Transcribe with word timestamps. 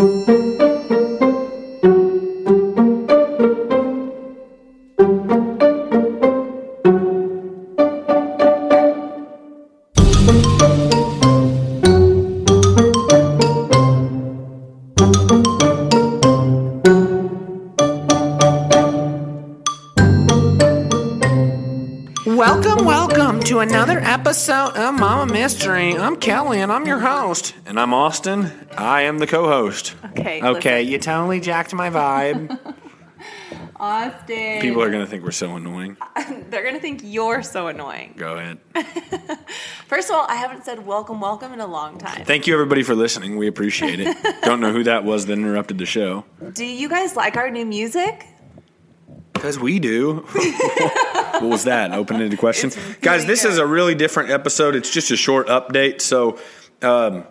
Welcome, 0.00 0.39
episode 24.10 24.76
of 24.76 24.94
Mama 24.98 25.32
Mystery. 25.32 25.96
I'm 25.96 26.16
Kelly 26.16 26.60
and 26.60 26.72
I'm 26.72 26.84
your 26.84 26.98
host. 26.98 27.54
And 27.64 27.78
I'm 27.78 27.94
Austin. 27.94 28.50
I 28.76 29.02
am 29.02 29.18
the 29.18 29.26
co 29.28 29.46
host. 29.46 29.94
Okay, 30.06 30.42
Okay, 30.42 30.78
listen. 30.80 30.92
you 30.92 30.98
totally 30.98 31.38
jacked 31.38 31.72
my 31.72 31.90
vibe. 31.90 32.58
Austin. 33.76 34.60
People 34.60 34.82
are 34.82 34.90
going 34.90 35.04
to 35.04 35.08
think 35.08 35.22
we're 35.22 35.30
so 35.30 35.54
annoying. 35.54 35.96
They're 36.50 36.64
gonna 36.64 36.80
think 36.80 37.02
you're 37.04 37.44
so 37.44 37.68
annoying. 37.68 38.14
Go 38.16 38.36
ahead. 38.36 38.58
First 39.86 40.10
of 40.10 40.16
all, 40.16 40.26
I 40.28 40.34
haven't 40.34 40.64
said 40.64 40.84
welcome, 40.84 41.20
welcome 41.20 41.52
in 41.52 41.60
a 41.60 41.66
long 41.68 41.96
time. 41.96 42.24
Thank 42.24 42.48
you, 42.48 42.52
everybody, 42.54 42.82
for 42.82 42.96
listening. 42.96 43.36
We 43.36 43.46
appreciate 43.46 44.00
it. 44.00 44.16
Don't 44.42 44.60
know 44.60 44.72
who 44.72 44.82
that 44.84 45.04
was 45.04 45.26
that 45.26 45.34
interrupted 45.34 45.78
the 45.78 45.86
show. 45.86 46.24
Do 46.52 46.64
you 46.64 46.88
guys 46.88 47.14
like 47.14 47.36
our 47.36 47.48
new 47.48 47.64
music? 47.64 48.26
Because 49.32 49.58
we 49.58 49.78
do. 49.78 50.26
What 51.32 51.42
was 51.42 51.64
that? 51.64 51.92
Open 51.92 52.20
ended 52.20 52.38
question. 52.38 52.70
Guys, 53.00 53.26
this 53.26 53.44
is 53.44 53.58
a 53.58 53.66
really 53.66 53.94
different 53.94 54.30
episode. 54.30 54.74
It's 54.74 54.90
just 54.90 55.10
a 55.10 55.16
short 55.16 55.48
update. 55.48 56.00
So 56.00 56.38
um, 56.82 57.24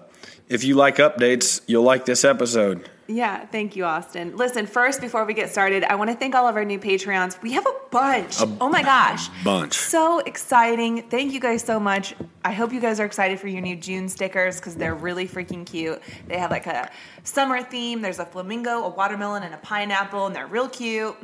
if 0.48 0.63
you 0.63 0.75
like 0.75 0.98
updates, 0.98 1.62
you'll 1.67 1.84
like 1.84 2.05
this 2.05 2.23
episode. 2.23 2.89
Yeah, 3.09 3.44
thank 3.48 3.75
you, 3.75 3.85
Austin. 3.85 4.38
Listen, 4.38 4.67
first, 4.67 5.02
before 5.02 5.25
we 5.25 5.34
get 5.34 5.49
started, 5.49 5.84
I 5.84 5.95
want 5.95 6.12
to 6.12 6.16
thank 6.16 6.36
all 6.36 6.47
of 6.47 6.56
our 6.56 6.64
new 6.64 6.78
Patreons. 6.78 7.41
We 7.41 7.53
have 7.53 7.66
a 7.66 7.73
bunch. 7.89 8.39
A 8.39 8.47
oh 8.61 8.69
my 8.69 8.83
gosh. 8.83 9.30
bunch. 9.44 9.73
So 9.73 10.19
exciting. 10.19 11.02
Thank 11.09 11.34
you 11.34 11.39
guys 11.39 11.63
so 11.63 11.80
much. 11.80 12.13
I 12.45 12.52
hope 12.52 12.72
you 12.72 12.80
guys 12.80 13.00
are 13.00 13.06
excited 13.06 13.39
for 13.39 13.47
your 13.47 13.61
new 13.61 13.75
June 13.75 14.09
stickers 14.09 14.58
because 14.58 14.75
they're 14.75 14.94
really 14.94 15.28
freaking 15.28 15.66
cute. 15.66 16.00
They 16.28 16.38
have 16.38 16.52
like 16.52 16.67
a 16.67 16.91
summer 17.23 17.63
theme. 17.63 18.03
There's 18.03 18.19
a 18.19 18.25
flamingo, 18.25 18.84
a 18.84 18.89
watermelon, 18.89 19.41
and 19.41 19.56
a 19.56 19.58
pineapple, 19.58 20.28
and 20.28 20.36
they're 20.36 20.45
real 20.45 20.69
cute. 20.69 21.16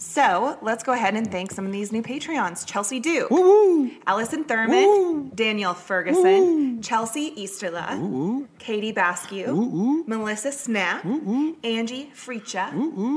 So 0.00 0.56
let's 0.62 0.84
go 0.84 0.92
ahead 0.92 1.16
and 1.16 1.28
thank 1.28 1.50
some 1.50 1.66
of 1.66 1.72
these 1.72 1.90
new 1.90 2.04
Patreons 2.04 2.64
Chelsea 2.64 3.00
Duke, 3.00 3.30
Woo! 3.30 3.90
Allison 4.06 4.44
Thurman, 4.44 4.84
Woo. 4.84 5.30
Danielle 5.34 5.74
Ferguson, 5.74 6.80
Chelsea 6.82 7.32
Easterla, 7.32 8.46
Katie 8.60 8.92
Baskew, 8.92 10.04
Melissa 10.06 10.52
Snap, 10.52 11.04
Angie 11.64 12.12
Freecha, 12.14 12.70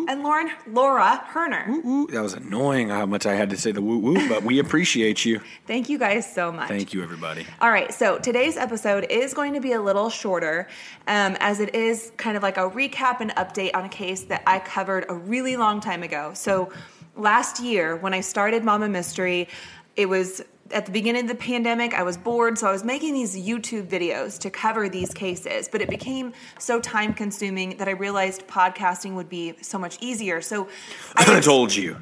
and 0.10 0.24
Lauren 0.24 0.50
Laura 0.66 1.24
Herner. 1.32 2.08
That 2.10 2.24
was 2.24 2.34
annoying 2.34 2.90
how 2.90 3.06
much 3.06 3.28
I 3.28 3.36
had 3.36 3.52
to 3.52 3.58
say 3.58 3.72
the 3.72 3.84
woo 3.84 4.00
woo, 4.00 4.28
but 4.28 4.42
we 4.42 4.58
appreciate 4.58 5.24
you. 5.24 5.40
Thank 5.68 5.88
you 5.88 6.00
guys 6.00 6.34
so 6.34 6.52
much. 6.52 6.68
Thank 6.68 6.94
you, 6.96 7.04
everybody. 7.04 7.46
All 7.62 7.70
right, 7.70 7.94
so 7.94 8.18
today's 8.18 8.58
episode 8.58 9.06
is 9.12 9.36
going 9.36 9.54
to 9.54 9.60
be 9.60 9.74
a 9.74 9.82
little 9.82 10.10
shorter, 10.10 10.68
um, 11.06 11.38
as 11.40 11.60
it 11.60 11.76
is 11.76 12.12
kind 12.18 12.36
of 12.36 12.42
like 12.42 12.58
a 12.58 12.68
recap 12.68 13.20
and 13.20 13.30
update 13.36 13.70
on 13.76 13.86
a 13.86 13.90
case 13.90 14.24
that 14.24 14.42
I 14.48 14.58
covered 14.58 15.06
a 15.10 15.14
really 15.14 15.58
long 15.58 15.80
time 15.80 16.02
ago. 16.02 16.32
So, 16.34 16.71
last 17.16 17.62
year 17.62 17.96
when 17.96 18.14
I 18.14 18.22
started 18.22 18.64
Mama 18.64 18.90
Mystery, 18.90 19.48
it 19.96 20.08
was 20.08 20.42
at 20.72 20.86
the 20.86 20.92
beginning 20.92 21.24
of 21.24 21.28
the 21.28 21.36
pandemic. 21.36 21.94
I 21.94 22.04
was 22.04 22.18
bored, 22.18 22.58
so 22.58 22.68
I 22.68 22.72
was 22.72 22.84
making 22.84 23.14
these 23.14 23.36
YouTube 23.36 23.88
videos 23.88 24.40
to 24.40 24.50
cover 24.50 24.90
these 24.90 25.14
cases, 25.14 25.68
but 25.68 25.82
it 25.82 25.90
became 25.90 26.34
so 26.60 26.80
time 26.80 27.14
consuming 27.14 27.78
that 27.78 27.88
I 27.88 27.92
realized 27.92 28.48
podcasting 28.48 29.16
would 29.16 29.30
be 29.30 29.56
so 29.62 29.78
much 29.78 29.98
easier. 30.02 30.42
So, 30.42 30.68
I 31.16 31.40
told 31.42 31.76
you. 31.76 31.98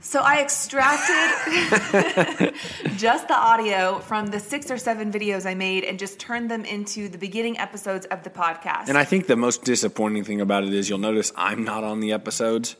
So 0.00 0.20
I 0.20 0.40
extracted 0.40 2.54
just 2.96 3.26
the 3.26 3.36
audio 3.36 3.98
from 3.98 4.28
the 4.28 4.38
six 4.38 4.70
or 4.70 4.78
seven 4.78 5.12
videos 5.12 5.44
I 5.44 5.54
made 5.54 5.82
and 5.82 5.98
just 5.98 6.20
turned 6.20 6.50
them 6.50 6.64
into 6.64 7.08
the 7.08 7.18
beginning 7.18 7.58
episodes 7.58 8.06
of 8.06 8.22
the 8.22 8.30
podcast. 8.30 8.88
And 8.88 8.96
I 8.96 9.04
think 9.04 9.26
the 9.26 9.36
most 9.36 9.64
disappointing 9.64 10.22
thing 10.22 10.40
about 10.40 10.62
it 10.62 10.72
is 10.72 10.88
you'll 10.88 10.98
notice 10.98 11.32
I'm 11.36 11.64
not 11.64 11.82
on 11.82 11.98
the 11.98 12.12
episodes. 12.12 12.76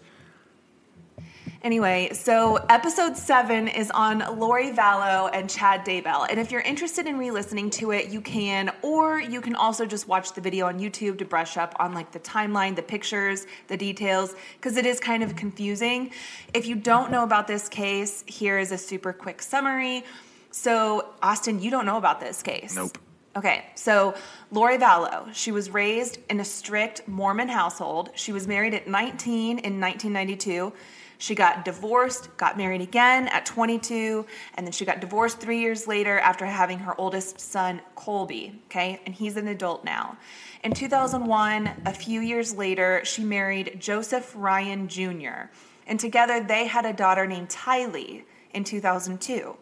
Anyway, 1.63 2.09
so 2.13 2.55
episode 2.69 3.17
seven 3.17 3.67
is 3.67 3.91
on 3.91 4.21
Lori 4.39 4.71
Vallow 4.71 5.29
and 5.33 5.51
Chad 5.51 5.85
Daybell. 5.85 6.29
And 6.31 6.39
if 6.39 6.53
you're 6.53 6.61
interested 6.61 7.07
in 7.07 7.19
re-listening 7.19 7.71
to 7.71 7.91
it, 7.91 8.11
you 8.11 8.21
can, 8.21 8.71
or 8.83 9.21
you 9.21 9.41
can 9.41 9.57
also 9.57 9.85
just 9.85 10.07
watch 10.07 10.35
the 10.35 10.41
video 10.41 10.67
on 10.67 10.79
YouTube 10.79 11.19
to 11.19 11.25
brush 11.25 11.57
up 11.57 11.75
on 11.81 11.95
like 11.95 12.13
the 12.13 12.21
timeline, 12.21 12.77
the 12.77 12.83
pictures, 12.83 13.47
the 13.67 13.77
details, 13.77 14.37
because 14.55 14.77
it 14.77 14.87
is 14.87 15.01
kind 15.01 15.25
of 15.25 15.35
confusing. 15.35 16.13
If 16.55 16.67
you 16.67 16.77
don't 16.77 17.11
know 17.11 17.25
about 17.25 17.49
this 17.49 17.69
case, 17.69 18.23
here 18.29 18.61
is 18.61 18.71
a 18.71 18.79
super 18.79 19.13
quick 19.13 19.43
summary. 19.43 20.05
So, 20.53 21.09
Austin, 21.23 21.61
you 21.61 21.73
don't 21.73 21.87
know 21.87 21.97
about 21.97 22.21
this 22.21 22.41
case. 22.41 22.77
Nope. 22.77 22.99
Okay, 23.37 23.67
so 23.75 24.15
Lori 24.51 24.79
Vallow, 24.79 25.33
she 25.35 25.53
was 25.53 25.71
raised 25.71 26.19
in 26.31 26.41
a 26.41 26.45
strict 26.45 27.07
Mormon 27.07 27.49
household. 27.49 28.11
She 28.15 28.33
was 28.33 28.49
married 28.49 28.75
at 28.75 28.89
19 28.89 29.59
in 29.59 29.81
1992. 29.81 30.73
She 31.19 31.34
got 31.34 31.65
divorced, 31.65 32.37
got 32.37 32.56
married 32.56 32.81
again 32.81 33.27
at 33.29 33.45
22, 33.45 34.25
and 34.55 34.65
then 34.65 34.73
she 34.73 34.84
got 34.84 35.01
divorced 35.01 35.41
three 35.41 35.61
years 35.61 35.89
later 35.89 36.19
after 36.21 36.47
having 36.47 36.79
her 36.79 36.99
oldest 36.99 37.41
son, 37.41 37.83
Colby. 37.97 38.62
Okay, 38.67 39.01
and 39.05 39.15
he's 39.15 39.37
an 39.37 39.49
adult 39.49 39.84
now. 39.84 40.17
In 40.62 40.73
2001, 40.73 41.83
a 41.84 41.93
few 41.93 42.21
years 42.21 42.55
later, 42.55 43.01
she 43.05 43.25
married 43.25 43.77
Joseph 43.81 44.33
Ryan 44.37 44.87
Jr., 44.89 45.51
and 45.89 45.99
together 45.99 46.41
they 46.41 46.67
had 46.67 46.87
a 46.87 46.93
daughter 46.93 47.27
named 47.27 47.49
Tylee 47.49 48.23
in 48.55 48.62
2002. 48.62 49.57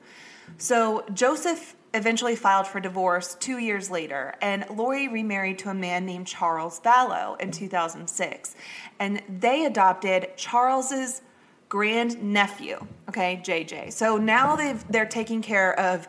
So 0.58 1.04
Joseph 1.12 1.74
eventually 1.94 2.36
filed 2.36 2.66
for 2.66 2.80
divorce 2.80 3.34
two 3.40 3.58
years 3.58 3.90
later, 3.90 4.34
and 4.42 4.66
Lori 4.70 5.08
remarried 5.08 5.58
to 5.60 5.70
a 5.70 5.74
man 5.74 6.04
named 6.04 6.26
Charles 6.26 6.80
Vallow 6.80 7.40
in 7.40 7.50
2006. 7.50 8.54
And 8.98 9.22
they 9.28 9.64
adopted 9.64 10.36
Charles's 10.36 11.22
grand 11.68 12.22
nephew, 12.22 12.84
okay, 13.08 13.40
JJ. 13.44 13.92
So 13.92 14.16
now 14.16 14.56
they've 14.56 14.82
they're 14.88 15.06
taking 15.06 15.42
care 15.42 15.78
of, 15.78 16.06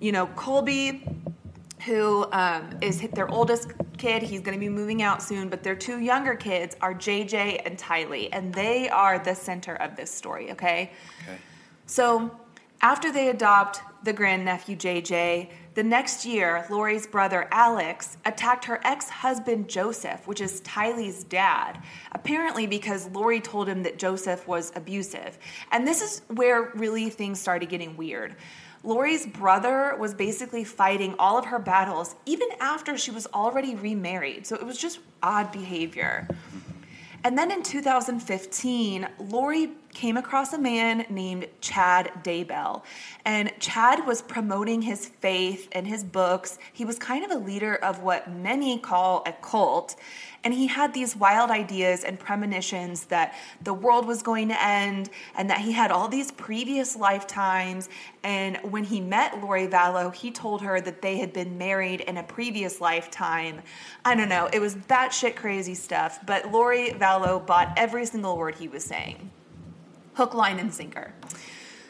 you 0.00 0.12
know, 0.12 0.26
Colby, 0.28 1.06
who 1.84 2.26
um, 2.32 2.78
is 2.80 3.00
their 3.12 3.30
oldest 3.30 3.72
kid. 3.98 4.22
He's 4.22 4.40
going 4.40 4.54
to 4.54 4.60
be 4.60 4.68
moving 4.68 5.02
out 5.02 5.22
soon, 5.22 5.48
but 5.48 5.62
their 5.62 5.74
two 5.76 6.00
younger 6.00 6.34
kids 6.34 6.76
are 6.80 6.94
JJ 6.94 7.62
and 7.64 7.78
Tylee, 7.78 8.28
and 8.32 8.52
they 8.52 8.88
are 8.88 9.18
the 9.18 9.34
center 9.34 9.74
of 9.76 9.96
this 9.96 10.10
story, 10.10 10.50
okay? 10.52 10.92
Okay. 11.22 11.38
So 11.86 12.30
after 12.80 13.10
they 13.12 13.28
adopt 13.28 13.80
the 14.04 14.12
grandnephew 14.12 14.76
JJ, 14.76 15.50
the 15.74 15.82
next 15.82 16.24
year, 16.24 16.66
Lori's 16.70 17.06
brother 17.06 17.48
Alex 17.50 18.16
attacked 18.24 18.66
her 18.66 18.80
ex 18.84 19.08
husband 19.08 19.68
Joseph, 19.68 20.26
which 20.28 20.40
is 20.40 20.60
Tylee's 20.60 21.24
dad, 21.24 21.82
apparently 22.12 22.66
because 22.66 23.08
Lori 23.08 23.40
told 23.40 23.68
him 23.68 23.82
that 23.82 23.98
Joseph 23.98 24.46
was 24.46 24.70
abusive. 24.76 25.36
And 25.72 25.86
this 25.86 26.00
is 26.00 26.22
where 26.28 26.70
really 26.74 27.10
things 27.10 27.40
started 27.40 27.68
getting 27.68 27.96
weird. 27.96 28.36
Lori's 28.84 29.26
brother 29.26 29.96
was 29.98 30.12
basically 30.12 30.62
fighting 30.62 31.14
all 31.18 31.38
of 31.38 31.46
her 31.46 31.58
battles 31.58 32.14
even 32.26 32.48
after 32.60 32.98
she 32.98 33.10
was 33.10 33.26
already 33.32 33.74
remarried. 33.74 34.46
So 34.46 34.56
it 34.56 34.64
was 34.64 34.78
just 34.78 35.00
odd 35.22 35.50
behavior. 35.50 36.28
And 37.24 37.38
then 37.38 37.50
in 37.50 37.62
2015, 37.62 39.08
Lori 39.18 39.70
came 39.94 40.16
across 40.16 40.52
a 40.52 40.58
man 40.58 41.06
named 41.08 41.46
Chad 41.60 42.10
Daybell. 42.22 42.82
And 43.24 43.52
Chad 43.60 44.06
was 44.06 44.20
promoting 44.20 44.82
his 44.82 45.06
faith 45.06 45.68
and 45.72 45.86
his 45.86 46.04
books. 46.04 46.58
He 46.72 46.84
was 46.84 46.98
kind 46.98 47.24
of 47.24 47.30
a 47.30 47.38
leader 47.38 47.76
of 47.76 48.02
what 48.02 48.30
many 48.30 48.78
call 48.78 49.22
a 49.26 49.32
cult. 49.32 49.96
And 50.42 50.52
he 50.52 50.66
had 50.66 50.92
these 50.92 51.16
wild 51.16 51.50
ideas 51.50 52.04
and 52.04 52.18
premonitions 52.18 53.06
that 53.06 53.34
the 53.62 53.72
world 53.72 54.06
was 54.06 54.22
going 54.22 54.48
to 54.48 54.62
end 54.62 55.08
and 55.34 55.48
that 55.48 55.60
he 55.60 55.72
had 55.72 55.90
all 55.90 56.06
these 56.06 56.30
previous 56.32 56.96
lifetimes. 56.96 57.88
And 58.22 58.58
when 58.58 58.84
he 58.84 59.00
met 59.00 59.40
Lori 59.40 59.66
Vallow, 59.68 60.12
he 60.14 60.30
told 60.30 60.60
her 60.60 60.82
that 60.82 61.00
they 61.00 61.16
had 61.16 61.32
been 61.32 61.56
married 61.56 62.02
in 62.02 62.18
a 62.18 62.22
previous 62.22 62.80
lifetime. 62.80 63.62
I 64.04 64.14
don't 64.14 64.28
know, 64.28 64.50
it 64.52 64.58
was 64.58 64.74
batshit 64.74 65.36
crazy 65.36 65.74
stuff, 65.74 66.18
but 66.26 66.52
Lori 66.52 66.90
Vallow 66.90 67.44
bought 67.44 67.72
every 67.78 68.04
single 68.04 68.36
word 68.36 68.56
he 68.56 68.68
was 68.68 68.84
saying 68.84 69.30
hook, 70.14 70.34
line, 70.34 70.58
and 70.58 70.72
sinker. 70.72 71.12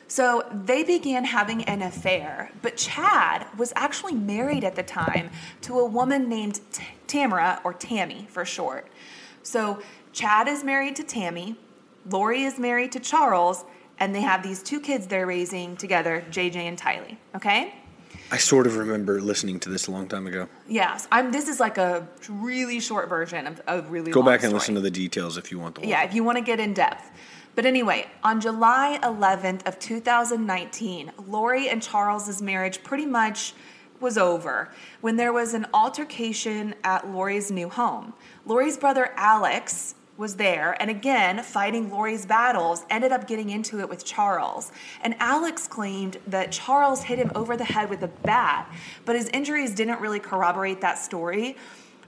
So 0.06 0.44
they 0.52 0.84
began 0.84 1.24
having 1.24 1.64
an 1.64 1.82
affair, 1.82 2.50
but 2.62 2.76
Chad 2.76 3.46
was 3.56 3.72
actually 3.74 4.14
married 4.14 4.62
at 4.62 4.76
the 4.76 4.82
time 4.82 5.30
to 5.62 5.78
a 5.78 5.84
woman 5.84 6.28
named 6.28 6.60
T- 6.72 6.84
Tamara, 7.06 7.60
or 7.64 7.72
Tammy 7.72 8.26
for 8.30 8.44
short. 8.44 8.86
So 9.42 9.82
Chad 10.12 10.46
is 10.46 10.62
married 10.62 10.96
to 10.96 11.02
Tammy, 11.02 11.56
Lori 12.08 12.42
is 12.42 12.58
married 12.58 12.92
to 12.92 13.00
Charles, 13.00 13.64
and 13.98 14.14
they 14.14 14.20
have 14.20 14.42
these 14.42 14.62
two 14.62 14.80
kids 14.80 15.06
they're 15.06 15.26
raising 15.26 15.76
together, 15.76 16.24
JJ 16.30 16.56
and 16.56 16.78
Tylee. 16.78 17.16
Okay? 17.34 17.74
I 18.30 18.36
sort 18.36 18.66
of 18.66 18.76
remember 18.76 19.20
listening 19.20 19.60
to 19.60 19.68
this 19.68 19.86
a 19.86 19.90
long 19.90 20.08
time 20.08 20.26
ago. 20.26 20.48
Yes, 20.66 21.06
I'm. 21.12 21.30
This 21.30 21.48
is 21.48 21.60
like 21.60 21.78
a 21.78 22.08
really 22.28 22.80
short 22.80 23.08
version 23.08 23.46
of 23.46 23.60
a 23.66 23.82
really. 23.82 24.12
Go 24.12 24.22
back 24.22 24.40
and 24.40 24.48
story. 24.48 24.54
listen 24.54 24.74
to 24.76 24.80
the 24.80 24.90
details 24.90 25.36
if 25.36 25.52
you 25.52 25.58
want 25.58 25.74
the 25.74 25.86
Yeah, 25.86 26.02
if 26.04 26.14
you 26.14 26.24
want 26.24 26.38
to 26.38 26.44
get 26.44 26.58
in 26.58 26.74
depth. 26.74 27.10
But 27.54 27.66
anyway, 27.66 28.08
on 28.22 28.40
July 28.40 28.98
11th 29.02 29.66
of 29.66 29.78
2019, 29.78 31.12
Lori 31.28 31.68
and 31.68 31.80
Charles's 31.80 32.42
marriage 32.42 32.82
pretty 32.82 33.06
much 33.06 33.54
was 34.00 34.18
over 34.18 34.70
when 35.00 35.16
there 35.16 35.32
was 35.32 35.54
an 35.54 35.66
altercation 35.72 36.74
at 36.82 37.08
Lori's 37.08 37.50
new 37.50 37.68
home. 37.68 38.12
Lori's 38.44 38.76
brother 38.76 39.12
Alex 39.16 39.94
was 40.16 40.36
there 40.36 40.76
and 40.80 40.90
again 40.90 41.42
fighting 41.42 41.90
Lori's 41.90 42.24
battles 42.26 42.84
ended 42.90 43.12
up 43.12 43.26
getting 43.26 43.50
into 43.50 43.80
it 43.80 43.88
with 43.88 44.04
Charles. 44.04 44.72
And 45.02 45.14
Alex 45.20 45.66
claimed 45.66 46.18
that 46.26 46.52
Charles 46.52 47.04
hit 47.04 47.18
him 47.18 47.32
over 47.34 47.56
the 47.56 47.64
head 47.64 47.88
with 47.88 48.02
a 48.02 48.08
bat, 48.08 48.70
but 49.04 49.16
his 49.16 49.28
injuries 49.28 49.74
didn't 49.74 50.00
really 50.00 50.20
corroborate 50.20 50.80
that 50.80 50.98
story. 50.98 51.56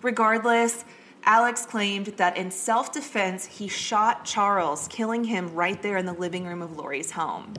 Regardless, 0.02 0.84
Alex 1.26 1.66
claimed 1.66 2.06
that 2.18 2.36
in 2.36 2.52
self 2.52 2.92
defense, 2.92 3.46
he 3.46 3.66
shot 3.66 4.24
Charles, 4.24 4.86
killing 4.86 5.24
him 5.24 5.52
right 5.54 5.82
there 5.82 5.96
in 5.96 6.06
the 6.06 6.12
living 6.12 6.46
room 6.46 6.62
of 6.62 6.76
Lori's 6.76 7.10
home. 7.10 7.54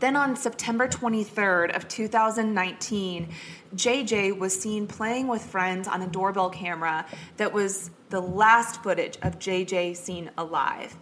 Then 0.00 0.16
on 0.16 0.34
September 0.34 0.88
23rd 0.88 1.76
of 1.76 1.86
2019, 1.86 3.28
JJ 3.76 4.36
was 4.36 4.60
seen 4.60 4.88
playing 4.88 5.28
with 5.28 5.44
friends 5.44 5.86
on 5.86 6.02
a 6.02 6.08
doorbell 6.08 6.50
camera 6.50 7.06
that 7.36 7.52
was 7.52 7.92
the 8.10 8.20
last 8.20 8.82
footage 8.82 9.16
of 9.22 9.38
JJ 9.38 9.96
seen 9.96 10.28
alive. 10.36 10.96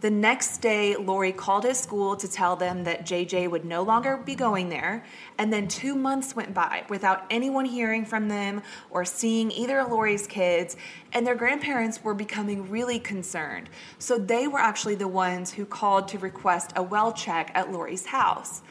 The 0.00 0.10
next 0.10 0.62
day, 0.62 0.96
Lori 0.96 1.30
called 1.30 1.64
his 1.64 1.78
school 1.78 2.16
to 2.16 2.26
tell 2.26 2.56
them 2.56 2.84
that 2.84 3.04
JJ 3.04 3.50
would 3.50 3.66
no 3.66 3.82
longer 3.82 4.16
be 4.16 4.34
going 4.34 4.70
there. 4.70 5.04
And 5.36 5.52
then 5.52 5.68
two 5.68 5.94
months 5.94 6.34
went 6.34 6.54
by 6.54 6.84
without 6.88 7.26
anyone 7.28 7.66
hearing 7.66 8.06
from 8.06 8.28
them 8.28 8.62
or 8.88 9.04
seeing 9.04 9.50
either 9.52 9.78
of 9.78 9.90
Lori's 9.90 10.26
kids. 10.26 10.78
And 11.12 11.26
their 11.26 11.34
grandparents 11.34 12.02
were 12.02 12.14
becoming 12.14 12.70
really 12.70 12.98
concerned. 12.98 13.68
So 13.98 14.16
they 14.16 14.48
were 14.48 14.58
actually 14.58 14.94
the 14.94 15.08
ones 15.08 15.52
who 15.52 15.66
called 15.66 16.08
to 16.08 16.18
request 16.18 16.72
a 16.76 16.82
well 16.82 17.12
check 17.12 17.50
at 17.54 17.70
Lori's 17.70 18.06
house. 18.06 18.62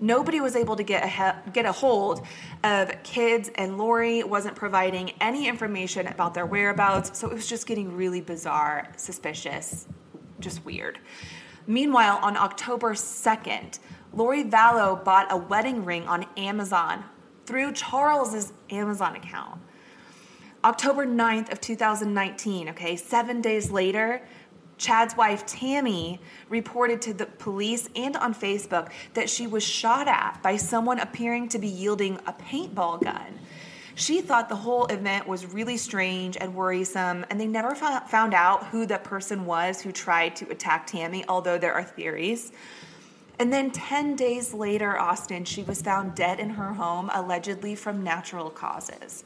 Nobody 0.00 0.40
was 0.40 0.54
able 0.54 0.76
to 0.76 0.84
get 0.84 1.02
a, 1.02 1.08
he- 1.08 1.50
get 1.50 1.66
a 1.66 1.72
hold 1.72 2.24
of 2.62 3.02
kids, 3.02 3.50
and 3.56 3.78
Lori 3.78 4.22
wasn't 4.22 4.54
providing 4.54 5.10
any 5.20 5.48
information 5.48 6.06
about 6.06 6.34
their 6.34 6.46
whereabouts. 6.46 7.18
So 7.18 7.28
it 7.28 7.34
was 7.34 7.48
just 7.48 7.66
getting 7.66 7.96
really 7.96 8.20
bizarre, 8.20 8.92
suspicious, 8.96 9.88
just 10.40 10.64
weird. 10.64 10.98
Meanwhile, 11.66 12.18
on 12.22 12.36
October 12.36 12.94
2nd, 12.94 13.78
Lori 14.12 14.42
Vallow 14.44 15.04
bought 15.04 15.30
a 15.30 15.36
wedding 15.36 15.84
ring 15.84 16.06
on 16.06 16.26
Amazon 16.36 17.04
through 17.44 17.72
Charles's 17.72 18.52
Amazon 18.70 19.16
account. 19.16 19.60
October 20.64 21.06
9th 21.06 21.52
of 21.52 21.60
2019, 21.60 22.70
okay, 22.70 22.96
7 22.96 23.40
days 23.40 23.70
later, 23.70 24.22
Chad's 24.76 25.16
wife 25.16 25.44
Tammy 25.44 26.20
reported 26.48 27.02
to 27.02 27.12
the 27.12 27.26
police 27.26 27.88
and 27.96 28.16
on 28.16 28.34
Facebook 28.34 28.90
that 29.14 29.28
she 29.28 29.46
was 29.46 29.62
shot 29.62 30.08
at 30.08 30.40
by 30.42 30.56
someone 30.56 31.00
appearing 31.00 31.48
to 31.48 31.58
be 31.58 31.68
yielding 31.68 32.16
a 32.26 32.32
paintball 32.32 33.02
gun. 33.02 33.38
She 33.98 34.20
thought 34.20 34.48
the 34.48 34.54
whole 34.54 34.86
event 34.86 35.26
was 35.26 35.44
really 35.44 35.76
strange 35.76 36.36
and 36.40 36.54
worrisome, 36.54 37.26
and 37.30 37.40
they 37.40 37.48
never 37.48 37.74
found 37.74 38.32
out 38.32 38.68
who 38.68 38.86
the 38.86 38.98
person 38.98 39.44
was 39.44 39.80
who 39.80 39.90
tried 39.90 40.36
to 40.36 40.48
attack 40.50 40.86
Tammy, 40.86 41.24
although 41.28 41.58
there 41.58 41.74
are 41.74 41.82
theories. 41.82 42.52
And 43.40 43.52
then 43.52 43.72
10 43.72 44.14
days 44.14 44.54
later, 44.54 44.96
Austin, 44.96 45.44
she 45.44 45.64
was 45.64 45.82
found 45.82 46.14
dead 46.14 46.38
in 46.38 46.50
her 46.50 46.74
home, 46.74 47.10
allegedly 47.12 47.74
from 47.74 48.04
natural 48.04 48.50
causes. 48.50 49.24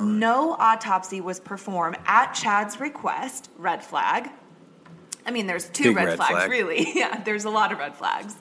No 0.00 0.56
autopsy 0.58 1.20
was 1.20 1.38
performed 1.38 1.96
at 2.04 2.32
Chad's 2.32 2.80
request, 2.80 3.48
red 3.58 3.84
flag. 3.84 4.28
I 5.24 5.30
mean, 5.30 5.46
there's 5.46 5.68
two 5.68 5.90
Big 5.90 5.96
red, 5.96 6.04
red 6.06 6.16
flags, 6.16 6.32
flag. 6.32 6.50
really. 6.50 6.88
Yeah, 6.96 7.22
there's 7.22 7.44
a 7.44 7.50
lot 7.50 7.70
of 7.70 7.78
red 7.78 7.94
flags. 7.94 8.34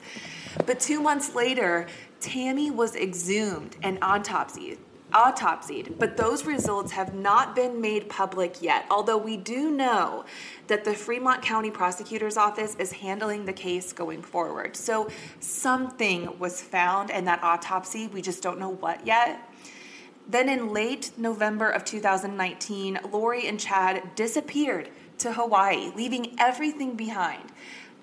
But 0.65 0.79
two 0.79 0.99
months 0.99 1.35
later, 1.35 1.85
Tammy 2.21 2.71
was 2.71 2.95
exhumed 2.95 3.75
and 3.83 4.01
autopsied. 4.01 4.79
Autopsied, 5.13 5.99
but 5.99 6.17
those 6.17 6.45
results 6.45 6.91
have 6.91 7.13
not 7.13 7.55
been 7.55 7.79
made 7.79 8.09
public 8.09 8.61
yet. 8.61 8.85
Although 8.89 9.17
we 9.17 9.37
do 9.37 9.69
know 9.69 10.25
that 10.67 10.83
the 10.83 10.95
Fremont 10.95 11.43
County 11.43 11.69
Prosecutor's 11.69 12.35
Office 12.35 12.75
is 12.79 12.93
handling 12.93 13.45
the 13.45 13.53
case 13.53 13.93
going 13.93 14.23
forward. 14.23 14.75
So 14.75 15.09
something 15.39 16.39
was 16.39 16.61
found 16.61 17.11
in 17.11 17.25
that 17.25 17.43
autopsy. 17.43 18.07
We 18.07 18.23
just 18.23 18.41
don't 18.41 18.59
know 18.59 18.71
what 18.71 19.05
yet. 19.05 19.39
Then 20.27 20.49
in 20.49 20.73
late 20.73 21.11
November 21.17 21.69
of 21.69 21.85
2019, 21.85 22.99
Lori 23.11 23.47
and 23.47 23.59
Chad 23.59 24.15
disappeared 24.15 24.89
to 25.19 25.33
Hawaii, 25.33 25.91
leaving 25.95 26.35
everything 26.39 26.95
behind. 26.95 27.51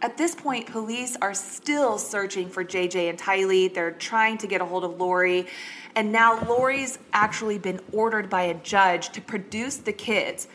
At 0.02 0.17
this 0.17 0.35
point, 0.35 0.67
police 0.67 1.17
are 1.20 1.35
still 1.35 1.99
searching 1.99 2.49
for 2.49 2.64
JJ 2.64 3.11
and 3.11 3.19
Tylee. 3.19 3.73
They're 3.73 3.91
trying 3.91 4.38
to 4.38 4.47
get 4.47 4.61
a 4.61 4.64
hold 4.64 4.85
of 4.85 4.99
Lori. 4.99 5.47
And 5.94 6.11
now 6.11 6.43
Lori's 6.44 6.99
actually 7.12 7.58
been 7.58 7.81
ordered 7.93 8.31
by 8.31 8.43
a 8.43 8.55
judge 8.55 9.11
to 9.11 9.20
produce 9.20 9.76
the 9.76 9.93
kids 9.93 10.49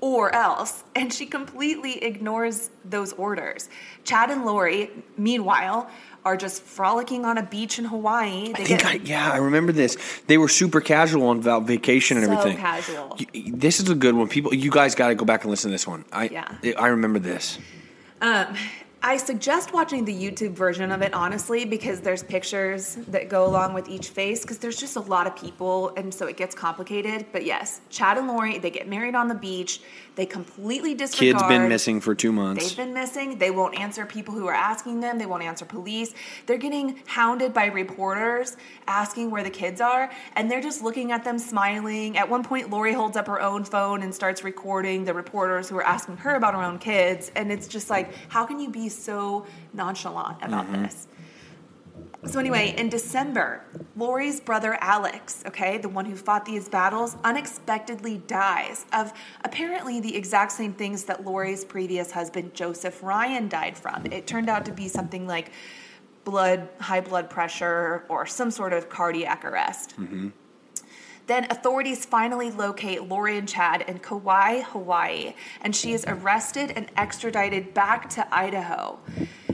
or 0.00 0.34
else. 0.34 0.82
And 0.96 1.12
she 1.12 1.26
completely 1.26 2.02
ignores 2.02 2.70
those 2.82 3.12
orders. 3.12 3.68
Chad 4.04 4.30
and 4.30 4.46
Lori, 4.46 4.90
meanwhile, 5.18 5.90
are 6.24 6.34
just 6.36 6.62
frolicking 6.62 7.26
on 7.26 7.36
a 7.36 7.42
beach 7.42 7.78
in 7.78 7.84
Hawaii. 7.84 8.52
They 8.54 8.62
I 8.62 8.66
think 8.66 8.86
I, 8.86 8.92
yeah, 8.94 9.30
I 9.30 9.36
remember 9.36 9.72
this. 9.72 9.98
They 10.26 10.38
were 10.38 10.48
super 10.48 10.80
casual 10.80 11.28
on 11.28 11.42
vacation 11.66 12.16
and 12.16 12.26
So 12.26 12.32
everything. 12.32 12.56
casual. 12.58 13.18
This 13.34 13.78
is 13.78 13.90
a 13.90 13.94
good 13.94 14.14
one. 14.14 14.26
People, 14.28 14.54
you 14.54 14.70
guys 14.70 14.94
got 14.94 15.08
to 15.08 15.14
go 15.14 15.26
back 15.26 15.42
and 15.42 15.50
listen 15.50 15.70
to 15.70 15.74
this 15.74 15.86
one. 15.86 16.06
I, 16.10 16.28
Yeah. 16.28 16.72
I 16.78 16.86
remember 16.88 17.18
this. 17.18 17.58
Um, 18.20 18.56
I 19.06 19.18
suggest 19.18 19.72
watching 19.72 20.04
the 20.04 20.12
YouTube 20.12 20.54
version 20.54 20.90
of 20.90 21.00
it, 21.00 21.14
honestly, 21.14 21.64
because 21.64 22.00
there's 22.00 22.24
pictures 22.24 22.96
that 23.06 23.28
go 23.28 23.46
along 23.46 23.72
with 23.72 23.88
each 23.88 24.08
face, 24.08 24.40
because 24.42 24.58
there's 24.58 24.76
just 24.76 24.96
a 24.96 25.00
lot 25.00 25.28
of 25.28 25.36
people, 25.36 25.92
and 25.96 26.12
so 26.12 26.26
it 26.26 26.36
gets 26.36 26.56
complicated. 26.56 27.24
But 27.30 27.44
yes, 27.44 27.82
Chad 27.88 28.18
and 28.18 28.26
Lori, 28.26 28.58
they 28.58 28.72
get 28.72 28.88
married 28.88 29.14
on 29.14 29.28
the 29.28 29.36
beach. 29.36 29.80
They 30.16 30.26
completely 30.26 30.94
disregard. 30.94 31.40
Kids 31.40 31.48
been 31.48 31.68
missing 31.68 32.00
for 32.00 32.16
two 32.16 32.32
months. 32.32 32.66
They've 32.66 32.76
been 32.78 32.94
missing. 32.94 33.38
They 33.38 33.52
won't 33.52 33.78
answer 33.78 34.06
people 34.06 34.34
who 34.34 34.48
are 34.48 34.54
asking 34.54 34.98
them. 34.98 35.18
They 35.18 35.26
won't 35.26 35.44
answer 35.44 35.64
police. 35.64 36.12
They're 36.46 36.58
getting 36.58 36.98
hounded 37.06 37.54
by 37.54 37.66
reporters 37.66 38.56
asking 38.88 39.30
where 39.30 39.44
the 39.44 39.50
kids 39.50 39.80
are, 39.80 40.10
and 40.34 40.50
they're 40.50 40.60
just 40.60 40.82
looking 40.82 41.12
at 41.12 41.22
them 41.22 41.38
smiling. 41.38 42.18
At 42.18 42.28
one 42.28 42.42
point, 42.42 42.70
Lori 42.70 42.92
holds 42.92 43.16
up 43.16 43.28
her 43.28 43.40
own 43.40 43.62
phone 43.62 44.02
and 44.02 44.12
starts 44.12 44.42
recording 44.42 45.04
the 45.04 45.14
reporters 45.14 45.68
who 45.68 45.76
are 45.76 45.86
asking 45.86 46.16
her 46.16 46.34
about 46.34 46.54
her 46.54 46.62
own 46.62 46.80
kids, 46.80 47.30
and 47.36 47.52
it's 47.52 47.68
just 47.68 47.88
like, 47.88 48.12
how 48.28 48.44
can 48.44 48.58
you 48.58 48.68
be 48.68 48.88
so 48.96 49.46
nonchalant 49.72 50.38
about 50.42 50.66
mm-hmm. 50.66 50.82
this? 50.84 51.06
So 52.24 52.40
anyway, 52.40 52.74
in 52.76 52.88
December, 52.88 53.62
Lori's 53.96 54.40
brother 54.40 54.76
Alex, 54.80 55.44
okay, 55.46 55.78
the 55.78 55.88
one 55.88 56.04
who 56.04 56.16
fought 56.16 56.44
these 56.44 56.68
battles, 56.68 57.16
unexpectedly 57.22 58.18
dies 58.26 58.84
of 58.92 59.12
apparently 59.44 60.00
the 60.00 60.16
exact 60.16 60.52
same 60.52 60.72
things 60.72 61.04
that 61.04 61.24
Lori's 61.24 61.64
previous 61.64 62.10
husband 62.10 62.52
Joseph 62.52 63.02
Ryan 63.02 63.48
died 63.48 63.78
from. 63.78 64.06
It 64.06 64.26
turned 64.26 64.48
out 64.48 64.64
to 64.66 64.72
be 64.72 64.88
something 64.88 65.26
like 65.28 65.52
blood, 66.24 66.68
high 66.80 67.00
blood 67.00 67.30
pressure, 67.30 68.04
or 68.08 68.26
some 68.26 68.50
sort 68.50 68.72
of 68.72 68.88
cardiac 68.88 69.44
arrest. 69.44 69.94
Mm-hmm. 69.96 70.30
Then 71.26 71.46
authorities 71.50 72.04
finally 72.04 72.50
locate 72.50 73.08
Lori 73.08 73.36
and 73.36 73.48
Chad 73.48 73.82
in 73.88 73.98
Kauai, 73.98 74.60
Hawaii, 74.60 75.34
and 75.60 75.74
she 75.74 75.92
is 75.92 76.04
arrested 76.06 76.72
and 76.76 76.88
extradited 76.96 77.74
back 77.74 78.08
to 78.10 78.34
Idaho. 78.34 78.98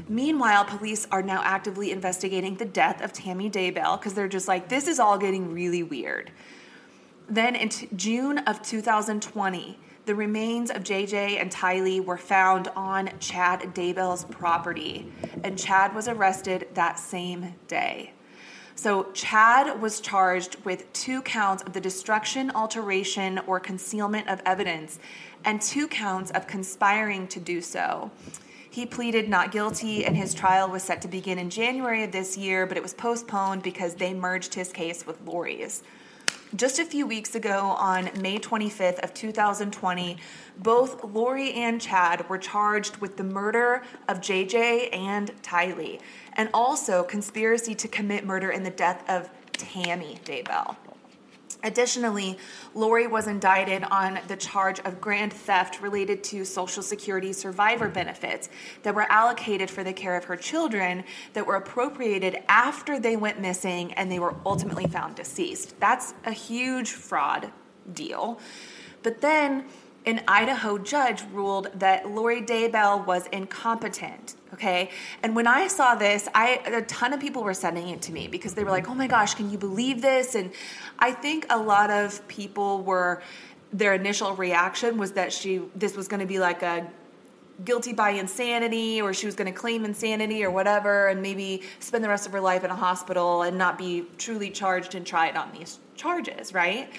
Meanwhile, 0.06 0.66
police 0.66 1.06
are 1.10 1.22
now 1.22 1.40
actively 1.42 1.90
investigating 1.90 2.56
the 2.56 2.66
death 2.66 3.02
of 3.02 3.14
Tammy 3.14 3.48
Daybell 3.48 3.98
because 3.98 4.12
they're 4.12 4.28
just 4.28 4.48
like, 4.48 4.68
this 4.68 4.86
is 4.86 4.98
all 4.98 5.16
getting 5.16 5.54
really 5.54 5.82
weird. 5.82 6.30
Then 7.28 7.56
in 7.56 7.70
t- 7.70 7.88
June 7.96 8.38
of 8.38 8.60
2020, 8.60 9.78
the 10.04 10.14
remains 10.14 10.70
of 10.70 10.82
JJ 10.82 11.40
and 11.40 11.50
Tylee 11.50 12.04
were 12.04 12.18
found 12.18 12.68
on 12.76 13.10
Chad 13.20 13.60
Daybell's 13.74 14.24
property, 14.26 15.10
and 15.44 15.58
Chad 15.58 15.94
was 15.94 16.08
arrested 16.08 16.68
that 16.74 16.98
same 16.98 17.54
day. 17.68 18.12
So, 18.74 19.12
Chad 19.12 19.80
was 19.80 20.00
charged 20.00 20.56
with 20.64 20.92
two 20.92 21.22
counts 21.22 21.62
of 21.62 21.72
the 21.72 21.80
destruction, 21.80 22.50
alteration, 22.54 23.38
or 23.46 23.60
concealment 23.60 24.28
of 24.28 24.40
evidence, 24.46 24.98
and 25.44 25.60
two 25.60 25.86
counts 25.86 26.30
of 26.30 26.46
conspiring 26.46 27.28
to 27.28 27.40
do 27.40 27.60
so. 27.60 28.10
He 28.70 28.86
pleaded 28.86 29.28
not 29.28 29.52
guilty, 29.52 30.04
and 30.06 30.16
his 30.16 30.32
trial 30.32 30.70
was 30.70 30.82
set 30.82 31.02
to 31.02 31.08
begin 31.08 31.38
in 31.38 31.50
January 31.50 32.04
of 32.04 32.12
this 32.12 32.38
year, 32.38 32.66
but 32.66 32.78
it 32.78 32.82
was 32.82 32.94
postponed 32.94 33.62
because 33.62 33.94
they 33.96 34.14
merged 34.14 34.54
his 34.54 34.72
case 34.72 35.06
with 35.06 35.20
Lori's. 35.26 35.82
Just 36.54 36.78
a 36.78 36.84
few 36.84 37.06
weeks 37.06 37.34
ago, 37.34 37.74
on 37.78 38.10
May 38.20 38.38
25th 38.38 38.98
of 38.98 39.14
2020, 39.14 40.18
both 40.58 41.02
Lori 41.02 41.54
and 41.54 41.80
Chad 41.80 42.28
were 42.28 42.36
charged 42.36 42.98
with 42.98 43.16
the 43.16 43.24
murder 43.24 43.82
of 44.06 44.20
JJ 44.20 44.94
and 44.94 45.30
Tylee, 45.42 45.98
and 46.34 46.50
also 46.52 47.04
conspiracy 47.04 47.74
to 47.76 47.88
commit 47.88 48.26
murder 48.26 48.50
in 48.50 48.64
the 48.64 48.70
death 48.70 49.02
of 49.08 49.30
Tammy 49.52 50.18
Daybell. 50.26 50.76
Additionally, 51.64 52.38
Lori 52.74 53.06
was 53.06 53.26
indicted 53.26 53.84
on 53.84 54.18
the 54.28 54.36
charge 54.36 54.80
of 54.80 55.00
grand 55.00 55.32
theft 55.32 55.80
related 55.80 56.24
to 56.24 56.44
Social 56.44 56.82
Security 56.82 57.32
survivor 57.32 57.88
benefits 57.88 58.48
that 58.82 58.94
were 58.94 59.10
allocated 59.10 59.70
for 59.70 59.84
the 59.84 59.92
care 59.92 60.16
of 60.16 60.24
her 60.24 60.36
children 60.36 61.04
that 61.34 61.46
were 61.46 61.56
appropriated 61.56 62.42
after 62.48 62.98
they 62.98 63.16
went 63.16 63.40
missing 63.40 63.92
and 63.94 64.10
they 64.10 64.18
were 64.18 64.34
ultimately 64.44 64.86
found 64.86 65.14
deceased. 65.14 65.78
That's 65.78 66.14
a 66.24 66.32
huge 66.32 66.90
fraud 66.90 67.52
deal. 67.92 68.40
But 69.02 69.20
then 69.20 69.64
an 70.04 70.22
Idaho 70.26 70.78
judge 70.78 71.22
ruled 71.32 71.68
that 71.74 72.08
Lori 72.08 72.42
Daybell 72.42 73.06
was 73.06 73.26
incompetent. 73.28 74.34
Okay. 74.52 74.90
And 75.22 75.34
when 75.34 75.46
I 75.46 75.68
saw 75.68 75.94
this, 75.94 76.28
I 76.34 76.60
a 76.66 76.82
ton 76.82 77.12
of 77.12 77.20
people 77.20 77.42
were 77.42 77.54
sending 77.54 77.88
it 77.88 78.02
to 78.02 78.12
me 78.12 78.28
because 78.28 78.54
they 78.54 78.64
were 78.64 78.70
like, 78.70 78.88
oh 78.88 78.94
my 78.94 79.06
gosh, 79.06 79.34
can 79.34 79.50
you 79.50 79.58
believe 79.58 80.02
this? 80.02 80.34
And 80.34 80.52
I 80.98 81.12
think 81.12 81.46
a 81.50 81.58
lot 81.58 81.90
of 81.90 82.26
people 82.28 82.82
were 82.82 83.22
their 83.72 83.94
initial 83.94 84.34
reaction 84.34 84.98
was 84.98 85.12
that 85.12 85.32
she 85.32 85.62
this 85.74 85.96
was 85.96 86.08
to 86.08 86.26
be 86.26 86.38
like 86.38 86.62
a 86.62 86.86
guilty 87.64 87.92
by 87.92 88.10
insanity 88.10 89.00
or 89.00 89.14
she 89.14 89.26
was 89.26 89.34
going 89.34 89.52
to 89.52 89.58
claim 89.58 89.84
insanity 89.84 90.44
or 90.44 90.50
whatever 90.50 91.08
and 91.08 91.22
maybe 91.22 91.62
spend 91.80 92.02
the 92.02 92.08
rest 92.08 92.26
of 92.26 92.32
her 92.32 92.40
life 92.40 92.64
in 92.64 92.70
a 92.70 92.76
hospital 92.76 93.42
and 93.42 93.56
not 93.56 93.78
be 93.78 94.04
truly 94.18 94.50
charged 94.50 94.94
and 94.94 95.06
tried 95.06 95.36
on 95.36 95.50
these 95.52 95.78
charges, 95.94 96.52
right? 96.52 96.90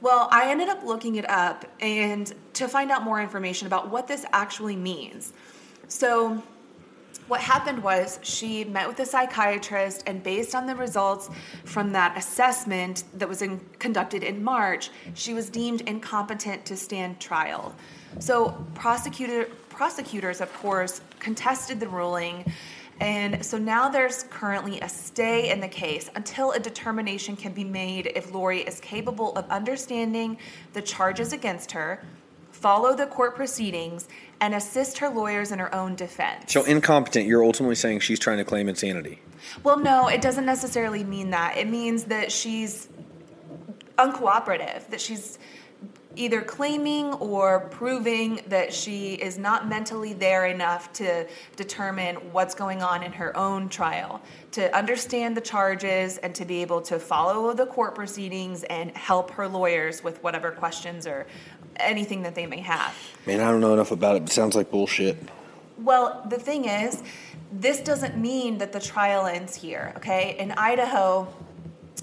Well, 0.00 0.28
I 0.30 0.50
ended 0.50 0.68
up 0.68 0.84
looking 0.84 1.16
it 1.16 1.28
up 1.28 1.64
and 1.80 2.32
to 2.54 2.68
find 2.68 2.90
out 2.90 3.02
more 3.02 3.20
information 3.20 3.66
about 3.66 3.90
what 3.90 4.06
this 4.06 4.24
actually 4.32 4.76
means. 4.76 5.32
So, 5.88 6.42
what 7.26 7.40
happened 7.40 7.82
was 7.82 8.18
she 8.22 8.64
met 8.64 8.88
with 8.88 8.98
a 9.00 9.04
psychiatrist, 9.04 10.02
and 10.06 10.22
based 10.22 10.54
on 10.54 10.66
the 10.66 10.74
results 10.74 11.28
from 11.64 11.92
that 11.92 12.16
assessment 12.16 13.04
that 13.14 13.28
was 13.28 13.42
in, 13.42 13.60
conducted 13.78 14.22
in 14.22 14.42
March, 14.42 14.90
she 15.12 15.34
was 15.34 15.50
deemed 15.50 15.82
incompetent 15.82 16.64
to 16.66 16.76
stand 16.76 17.20
trial. 17.20 17.74
So, 18.18 18.64
prosecutor, 18.74 19.46
prosecutors, 19.68 20.40
of 20.40 20.52
course, 20.54 21.02
contested 21.18 21.80
the 21.80 21.88
ruling. 21.88 22.50
And 23.00 23.44
so 23.44 23.58
now 23.58 23.88
there's 23.88 24.24
currently 24.24 24.80
a 24.80 24.88
stay 24.88 25.50
in 25.50 25.60
the 25.60 25.68
case 25.68 26.10
until 26.14 26.52
a 26.52 26.58
determination 26.58 27.36
can 27.36 27.52
be 27.52 27.64
made 27.64 28.12
if 28.16 28.32
Lori 28.32 28.60
is 28.60 28.80
capable 28.80 29.36
of 29.36 29.48
understanding 29.50 30.38
the 30.72 30.82
charges 30.82 31.32
against 31.32 31.70
her, 31.72 32.04
follow 32.50 32.96
the 32.96 33.06
court 33.06 33.36
proceedings, 33.36 34.08
and 34.40 34.54
assist 34.54 34.98
her 34.98 35.08
lawyers 35.08 35.52
in 35.52 35.58
her 35.58 35.72
own 35.74 35.94
defense. 35.94 36.52
So, 36.52 36.64
incompetent, 36.64 37.26
you're 37.26 37.44
ultimately 37.44 37.76
saying 37.76 38.00
she's 38.00 38.18
trying 38.18 38.38
to 38.38 38.44
claim 38.44 38.68
insanity. 38.68 39.20
Well, 39.62 39.78
no, 39.78 40.08
it 40.08 40.20
doesn't 40.20 40.46
necessarily 40.46 41.04
mean 41.04 41.30
that. 41.30 41.56
It 41.56 41.68
means 41.68 42.04
that 42.04 42.32
she's 42.32 42.88
uncooperative, 43.96 44.88
that 44.88 45.00
she's 45.00 45.38
either 46.18 46.42
claiming 46.42 47.14
or 47.14 47.60
proving 47.70 48.40
that 48.48 48.74
she 48.74 49.14
is 49.14 49.38
not 49.38 49.68
mentally 49.68 50.12
there 50.12 50.46
enough 50.46 50.92
to 50.94 51.26
determine 51.54 52.16
what's 52.32 52.54
going 52.54 52.82
on 52.82 53.02
in 53.04 53.12
her 53.12 53.34
own 53.36 53.68
trial, 53.68 54.20
to 54.50 54.74
understand 54.76 55.36
the 55.36 55.40
charges, 55.40 56.18
and 56.18 56.34
to 56.34 56.44
be 56.44 56.60
able 56.60 56.80
to 56.82 56.98
follow 56.98 57.52
the 57.52 57.66
court 57.66 57.94
proceedings 57.94 58.64
and 58.64 58.94
help 58.96 59.30
her 59.30 59.46
lawyers 59.46 60.02
with 60.02 60.20
whatever 60.22 60.50
questions 60.50 61.06
or 61.06 61.26
anything 61.76 62.22
that 62.22 62.34
they 62.34 62.46
may 62.46 62.60
have. 62.60 62.94
Man, 63.24 63.40
I 63.40 63.50
don't 63.50 63.60
know 63.60 63.72
enough 63.72 63.92
about 63.92 64.16
it, 64.16 64.20
but 64.20 64.30
it 64.30 64.34
sounds 64.34 64.56
like 64.56 64.70
bullshit. 64.70 65.16
Well, 65.78 66.26
the 66.28 66.38
thing 66.38 66.64
is, 66.64 67.04
this 67.52 67.80
doesn't 67.80 68.16
mean 68.16 68.58
that 68.58 68.72
the 68.72 68.80
trial 68.80 69.26
ends 69.26 69.54
here, 69.54 69.92
okay? 69.96 70.36
In 70.38 70.50
Idaho, 70.52 71.32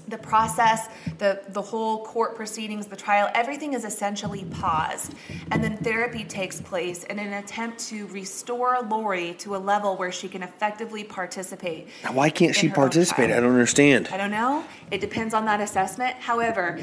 the 0.08 0.18
process, 0.18 0.88
the, 1.18 1.42
the 1.48 1.62
whole 1.62 2.04
court 2.04 2.36
proceedings, 2.36 2.86
the 2.86 2.96
trial, 2.96 3.30
everything 3.34 3.74
is 3.74 3.84
essentially 3.84 4.44
paused. 4.44 5.14
And 5.50 5.62
then 5.62 5.76
therapy 5.78 6.24
takes 6.24 6.60
place 6.60 7.04
in 7.04 7.18
an 7.18 7.32
attempt 7.34 7.78
to 7.88 8.06
restore 8.08 8.78
Lori 8.88 9.34
to 9.34 9.56
a 9.56 9.58
level 9.58 9.96
where 9.96 10.12
she 10.12 10.28
can 10.28 10.42
effectively 10.42 11.04
participate. 11.04 11.88
Now, 12.04 12.12
why 12.12 12.30
can't 12.30 12.54
she 12.54 12.68
participate? 12.68 13.30
I 13.30 13.40
don't 13.40 13.52
understand. 13.52 14.08
I 14.12 14.16
don't 14.16 14.30
know. 14.30 14.64
It 14.90 15.00
depends 15.00 15.34
on 15.34 15.44
that 15.46 15.60
assessment. 15.60 16.16
However, 16.16 16.78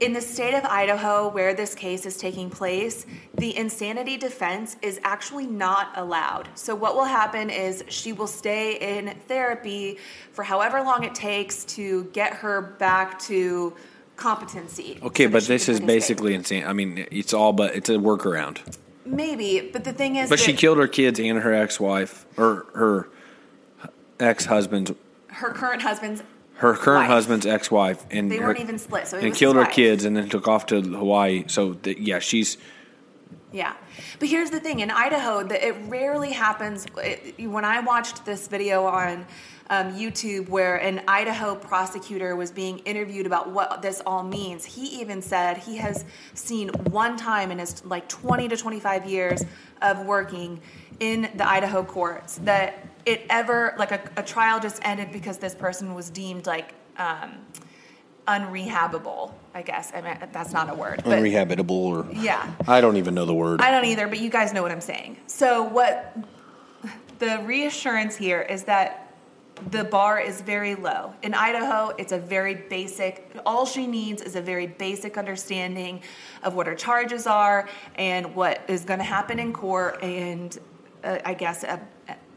in 0.00 0.12
the 0.12 0.20
state 0.20 0.54
of 0.54 0.64
Idaho, 0.64 1.28
where 1.28 1.54
this 1.54 1.74
case 1.74 2.06
is 2.06 2.16
taking 2.16 2.50
place, 2.50 3.06
the 3.34 3.56
insanity 3.56 4.16
defense 4.16 4.76
is 4.80 5.00
actually 5.02 5.46
not 5.46 5.92
allowed. 5.96 6.48
So, 6.54 6.74
what 6.74 6.94
will 6.94 7.04
happen 7.04 7.50
is 7.50 7.84
she 7.88 8.12
will 8.12 8.26
stay 8.26 8.98
in 8.98 9.14
therapy 9.26 9.98
for 10.32 10.44
however 10.44 10.80
long 10.82 11.04
it 11.04 11.14
takes 11.14 11.64
to 11.64 12.04
get 12.12 12.32
her 12.34 12.60
back 12.60 13.18
to 13.20 13.74
competency. 14.16 14.98
Okay, 15.02 15.24
so 15.24 15.30
but 15.30 15.44
this 15.44 15.68
is 15.68 15.80
basically 15.80 16.34
insane. 16.34 16.64
I 16.64 16.72
mean, 16.72 17.06
it's 17.10 17.34
all 17.34 17.52
but 17.52 17.74
it's 17.74 17.88
a 17.88 17.94
workaround. 17.94 18.58
Maybe, 19.04 19.70
but 19.72 19.84
the 19.84 19.92
thing 19.92 20.16
is, 20.16 20.28
but 20.28 20.38
she 20.38 20.52
killed 20.52 20.78
her 20.78 20.88
kids 20.88 21.18
and 21.18 21.38
her 21.38 21.54
ex-wife 21.54 22.26
or 22.36 22.66
her 22.74 23.08
ex-husband's, 24.20 24.92
her 25.28 25.50
current 25.50 25.82
husband's 25.82 26.22
her 26.58 26.74
current 26.74 27.02
wife. 27.02 27.08
husband's 27.08 27.46
ex-wife, 27.46 28.04
and 28.10 28.30
they 28.30 28.38
her, 28.38 28.48
weren't 28.48 28.60
even 28.60 28.78
split. 28.78 29.06
So 29.06 29.18
and 29.18 29.34
killed 29.34 29.54
her 29.54 29.62
wife. 29.62 29.72
kids, 29.72 30.04
and 30.04 30.16
then 30.16 30.28
took 30.28 30.48
off 30.48 30.66
to 30.66 30.82
Hawaii. 30.82 31.44
So 31.46 31.74
the, 31.74 32.00
yeah, 32.00 32.18
she's. 32.18 32.58
Yeah, 33.52 33.74
but 34.18 34.28
here's 34.28 34.50
the 34.50 34.58
thing: 34.58 34.80
in 34.80 34.90
Idaho, 34.90 35.44
that 35.44 35.64
it 35.64 35.76
rarely 35.86 36.32
happens. 36.32 36.86
It, 36.96 37.48
when 37.48 37.64
I 37.64 37.80
watched 37.80 38.26
this 38.26 38.48
video 38.48 38.84
on 38.86 39.24
um, 39.70 39.94
YouTube, 39.94 40.48
where 40.48 40.76
an 40.76 41.02
Idaho 41.06 41.54
prosecutor 41.54 42.34
was 42.34 42.50
being 42.50 42.80
interviewed 42.80 43.26
about 43.26 43.50
what 43.50 43.80
this 43.80 44.02
all 44.04 44.24
means, 44.24 44.64
he 44.64 45.00
even 45.00 45.22
said 45.22 45.58
he 45.58 45.76
has 45.76 46.04
seen 46.34 46.70
one 46.90 47.16
time 47.16 47.52
in 47.52 47.60
his 47.60 47.84
like 47.84 48.08
20 48.08 48.48
to 48.48 48.56
25 48.56 49.08
years 49.08 49.44
of 49.80 50.04
working 50.04 50.60
in 50.98 51.30
the 51.36 51.48
Idaho 51.48 51.84
courts 51.84 52.38
that 52.38 52.87
it 53.08 53.24
ever 53.30 53.74
like 53.78 53.90
a, 53.90 54.00
a 54.18 54.22
trial 54.22 54.60
just 54.60 54.80
ended 54.84 55.10
because 55.10 55.38
this 55.38 55.54
person 55.54 55.94
was 55.94 56.10
deemed 56.10 56.46
like 56.46 56.74
um, 56.98 57.38
unrehabable. 58.26 59.32
I 59.54 59.62
guess 59.62 59.90
I 59.94 60.02
mean 60.02 60.18
that's 60.30 60.52
not 60.52 60.68
a 60.68 60.74
word. 60.74 61.02
But, 61.04 61.18
Unrehabitable 61.18 61.70
or 61.70 62.06
yeah. 62.12 62.52
I 62.66 62.80
don't 62.82 62.98
even 62.98 63.14
know 63.14 63.24
the 63.24 63.34
word. 63.34 63.62
I 63.62 63.70
don't 63.70 63.86
either, 63.86 64.06
but 64.06 64.20
you 64.20 64.28
guys 64.28 64.52
know 64.52 64.62
what 64.62 64.70
I'm 64.70 64.82
saying. 64.82 65.16
So 65.26 65.62
what 65.62 66.16
the 67.18 67.42
reassurance 67.44 68.14
here 68.14 68.42
is 68.42 68.64
that 68.64 69.06
the 69.70 69.82
bar 69.84 70.20
is 70.20 70.40
very 70.40 70.76
low. 70.76 71.14
In 71.22 71.34
Idaho, 71.34 71.92
it's 71.98 72.12
a 72.12 72.18
very 72.18 72.54
basic, 72.54 73.32
all 73.44 73.66
she 73.66 73.88
needs 73.88 74.22
is 74.22 74.36
a 74.36 74.40
very 74.40 74.68
basic 74.68 75.18
understanding 75.18 76.02
of 76.44 76.54
what 76.54 76.68
her 76.68 76.76
charges 76.76 77.26
are 77.26 77.68
and 77.96 78.36
what 78.36 78.60
is 78.68 78.84
going 78.84 79.00
to 79.00 79.04
happen 79.04 79.40
in 79.40 79.52
court 79.52 80.00
and 80.00 80.56
uh, 81.02 81.18
I 81.24 81.34
guess 81.34 81.64
a, 81.64 81.80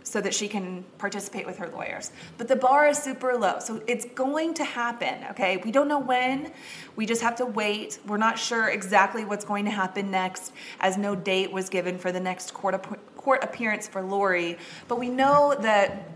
so 0.03 0.22
that 0.22 0.34
she 0.34 0.48
can 0.48 0.84
participate 0.98 1.46
with 1.46 1.58
her 1.58 1.67
lawyers. 1.70 2.12
But 2.38 2.48
the 2.48 2.55
bar 2.55 2.88
is 2.88 2.98
super 2.98 3.38
low. 3.38 3.60
So 3.60 3.81
it's 3.88 4.05
going 4.05 4.53
to 4.55 4.63
happen, 4.63 5.25
okay? 5.31 5.58
We 5.58 5.72
don't 5.72 5.88
know 5.88 6.00
when. 6.00 6.51
We 6.96 7.05
just 7.05 7.22
have 7.22 7.36
to 7.38 7.46
wait. 7.46 8.00
We're 8.08 8.17
not 8.17 8.39
sure 8.39 8.70
exactly 8.70 9.25
what's 9.25 9.46
going 9.46 9.65
to 9.65 9.72
happen 9.72 10.12
next, 10.12 10.53
as 10.79 10.98
no 10.98 11.15
date 11.15 11.51
was 11.51 11.70
given 11.70 11.98
for 11.98 12.12
the 12.12 12.20
next 12.20 12.53
court, 12.53 12.84
court 13.15 13.43
appearance 13.43 13.88
for 13.88 14.01
Lori. 14.01 14.58
But 14.88 15.00
we 15.00 15.10
know 15.10 15.55
that 15.62 16.10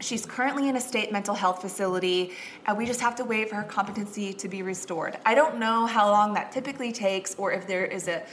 She's 0.00 0.26
currently 0.26 0.68
in 0.68 0.76
a 0.76 0.80
state 0.80 1.12
mental 1.12 1.34
health 1.34 1.62
facility, 1.62 2.32
and 2.66 2.76
we 2.76 2.86
just 2.86 3.00
have 3.00 3.14
to 3.16 3.24
wait 3.24 3.48
for 3.48 3.54
her 3.54 3.62
competency 3.62 4.32
to 4.32 4.48
be 4.48 4.62
restored. 4.62 5.16
I 5.24 5.34
don't 5.34 5.58
know 5.58 5.86
how 5.86 6.10
long 6.10 6.34
that 6.34 6.50
typically 6.50 6.92
takes 6.92 7.34
or 7.36 7.52
if 7.52 7.66
there 7.66 7.84
is 7.84 8.08
a 8.08 8.24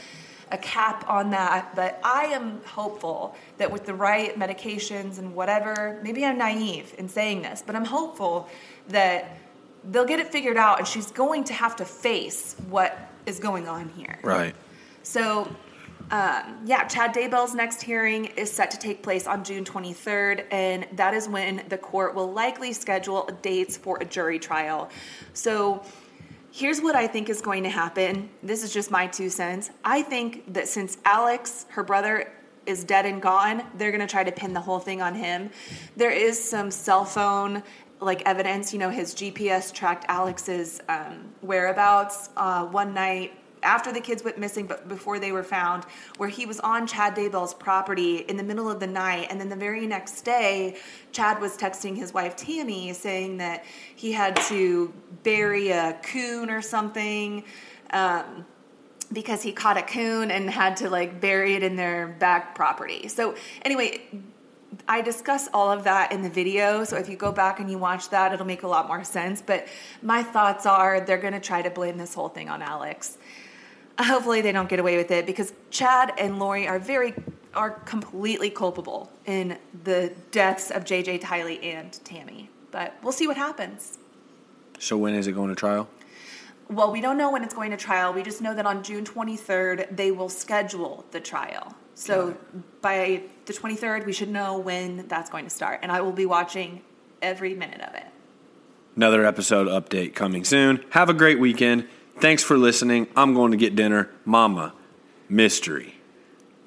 a 0.50 0.58
cap 0.58 1.08
on 1.08 1.30
that, 1.30 1.74
but 1.74 2.00
I 2.04 2.26
am 2.26 2.60
hopeful 2.64 3.34
that 3.58 3.70
with 3.70 3.86
the 3.86 3.94
right 3.94 4.38
medications 4.38 5.18
and 5.18 5.34
whatever, 5.34 5.98
maybe 6.02 6.24
I'm 6.24 6.38
naive 6.38 6.94
in 6.98 7.08
saying 7.08 7.42
this, 7.42 7.62
but 7.66 7.74
I'm 7.74 7.84
hopeful 7.84 8.48
that 8.88 9.38
they'll 9.84 10.04
get 10.04 10.20
it 10.20 10.28
figured 10.28 10.56
out 10.56 10.78
and 10.78 10.88
she's 10.88 11.10
going 11.10 11.44
to 11.44 11.52
have 11.52 11.76
to 11.76 11.84
face 11.84 12.56
what 12.68 13.10
is 13.26 13.38
going 13.38 13.68
on 13.68 13.88
here. 13.90 14.18
Right. 14.22 14.54
So, 15.02 15.54
um, 16.10 16.60
yeah, 16.64 16.86
Chad 16.86 17.14
Daybell's 17.14 17.54
next 17.54 17.80
hearing 17.82 18.26
is 18.26 18.52
set 18.52 18.70
to 18.72 18.78
take 18.78 19.02
place 19.02 19.26
on 19.26 19.42
June 19.42 19.64
23rd, 19.64 20.44
and 20.50 20.86
that 20.92 21.14
is 21.14 21.28
when 21.28 21.64
the 21.68 21.78
court 21.78 22.14
will 22.14 22.30
likely 22.30 22.72
schedule 22.72 23.28
dates 23.40 23.76
for 23.76 23.98
a 24.00 24.04
jury 24.04 24.38
trial. 24.38 24.90
So, 25.32 25.82
Here's 26.56 26.80
what 26.80 26.94
I 26.94 27.08
think 27.08 27.28
is 27.30 27.40
going 27.40 27.64
to 27.64 27.68
happen. 27.68 28.30
This 28.40 28.62
is 28.62 28.72
just 28.72 28.88
my 28.88 29.08
two 29.08 29.28
cents. 29.28 29.72
I 29.84 30.02
think 30.02 30.52
that 30.54 30.68
since 30.68 30.98
Alex, 31.04 31.66
her 31.70 31.82
brother, 31.82 32.32
is 32.64 32.84
dead 32.84 33.06
and 33.06 33.20
gone, 33.20 33.64
they're 33.76 33.90
going 33.90 34.00
to 34.00 34.06
try 34.06 34.22
to 34.22 34.30
pin 34.30 34.54
the 34.54 34.60
whole 34.60 34.78
thing 34.78 35.02
on 35.02 35.16
him. 35.16 35.50
There 35.96 36.12
is 36.12 36.38
some 36.42 36.70
cell 36.70 37.04
phone 37.04 37.60
like 37.98 38.22
evidence. 38.24 38.72
You 38.72 38.78
know, 38.78 38.90
his 38.90 39.16
GPS 39.16 39.74
tracked 39.74 40.04
Alex's 40.06 40.80
um, 40.88 41.32
whereabouts 41.40 42.30
uh, 42.36 42.64
one 42.66 42.94
night 42.94 43.32
after 43.64 43.92
the 43.92 44.00
kids 44.00 44.22
went 44.22 44.38
missing, 44.38 44.66
but 44.66 44.88
before 44.88 45.18
they 45.18 45.32
were 45.32 45.42
found, 45.42 45.84
where 46.16 46.28
he 46.28 46.46
was 46.46 46.60
on 46.60 46.86
Chad 46.86 47.14
Daybell's 47.14 47.54
property 47.54 48.18
in 48.18 48.36
the 48.36 48.42
middle 48.42 48.70
of 48.70 48.80
the 48.80 48.86
night. 48.86 49.28
And 49.30 49.40
then 49.40 49.48
the 49.48 49.56
very 49.56 49.86
next 49.86 50.22
day, 50.22 50.76
Chad 51.12 51.40
was 51.40 51.56
texting 51.56 51.96
his 51.96 52.12
wife 52.12 52.36
Tammy 52.36 52.92
saying 52.92 53.38
that 53.38 53.64
he 53.96 54.12
had 54.12 54.36
to 54.48 54.92
bury 55.22 55.70
a 55.70 55.98
coon 56.02 56.50
or 56.50 56.62
something. 56.62 57.44
Um, 57.90 58.44
because 59.12 59.42
he 59.42 59.52
caught 59.52 59.76
a 59.76 59.82
coon 59.82 60.30
and 60.30 60.50
had 60.50 60.78
to 60.78 60.90
like 60.90 61.20
bury 61.20 61.54
it 61.54 61.62
in 61.62 61.76
their 61.76 62.08
back 62.08 62.54
property. 62.54 63.06
So, 63.06 63.36
anyway, 63.62 64.02
I 64.88 65.02
discuss 65.02 65.48
all 65.52 65.70
of 65.70 65.84
that 65.84 66.12
in 66.12 66.22
the 66.22 66.28
video. 66.28 66.84
So 66.84 66.96
if 66.96 67.08
you 67.08 67.16
go 67.16 67.32
back 67.32 67.60
and 67.60 67.70
you 67.70 67.78
watch 67.78 68.10
that, 68.10 68.32
it'll 68.32 68.46
make 68.46 68.62
a 68.62 68.68
lot 68.68 68.88
more 68.88 69.04
sense. 69.04 69.42
But 69.42 69.66
my 70.02 70.22
thoughts 70.22 70.66
are 70.66 71.00
they're 71.00 71.18
going 71.18 71.34
to 71.34 71.40
try 71.40 71.62
to 71.62 71.70
blame 71.70 71.96
this 71.96 72.14
whole 72.14 72.28
thing 72.28 72.48
on 72.48 72.62
Alex. 72.62 73.16
Hopefully 73.98 74.40
they 74.40 74.52
don't 74.52 74.68
get 74.68 74.80
away 74.80 74.96
with 74.96 75.10
it 75.10 75.24
because 75.26 75.52
Chad 75.70 76.12
and 76.18 76.38
Lori 76.38 76.66
are 76.66 76.78
very 76.78 77.14
are 77.54 77.70
completely 77.70 78.50
culpable 78.50 79.10
in 79.26 79.56
the 79.84 80.12
deaths 80.32 80.70
of 80.70 80.84
JJ 80.84 81.20
Tylee 81.20 81.62
and 81.62 81.92
Tammy. 82.04 82.50
But 82.70 82.94
we'll 83.02 83.12
see 83.12 83.28
what 83.28 83.36
happens. 83.36 83.98
So 84.80 84.98
when 84.98 85.14
is 85.14 85.26
it 85.26 85.32
going 85.32 85.50
to 85.50 85.54
trial? 85.54 85.88
Well, 86.68 86.90
we 86.90 87.00
don't 87.00 87.18
know 87.18 87.30
when 87.30 87.44
it's 87.44 87.54
going 87.54 87.70
to 87.70 87.76
trial. 87.76 88.12
We 88.12 88.22
just 88.22 88.40
know 88.40 88.54
that 88.54 88.66
on 88.66 88.82
June 88.82 89.04
23rd 89.04 89.94
they 89.94 90.10
will 90.10 90.28
schedule 90.28 91.04
the 91.12 91.20
trial. 91.20 91.74
So 91.94 92.36
by 92.80 93.22
the 93.46 93.52
23rd 93.52 94.04
we 94.04 94.12
should 94.12 94.30
know 94.30 94.58
when 94.58 95.06
that's 95.06 95.30
going 95.30 95.44
to 95.44 95.50
start 95.50 95.80
and 95.82 95.92
I 95.92 96.00
will 96.00 96.12
be 96.12 96.26
watching 96.26 96.82
every 97.22 97.54
minute 97.54 97.80
of 97.80 97.94
it. 97.94 98.06
Another 98.96 99.24
episode 99.24 99.68
update 99.68 100.14
coming 100.14 100.44
soon. 100.44 100.84
Have 100.90 101.08
a 101.08 101.14
great 101.14 101.38
weekend. 101.38 101.88
Thanks 102.18 102.42
for 102.42 102.56
listening. 102.56 103.08
I'm 103.16 103.34
going 103.34 103.50
to 103.50 103.56
get 103.56 103.76
dinner. 103.76 104.10
Mama, 104.24 104.72
mystery 105.28 105.96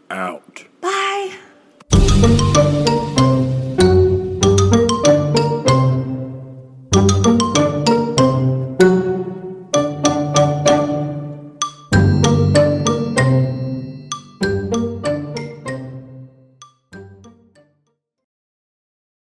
out. 0.10 0.66
Bye. 0.82 2.74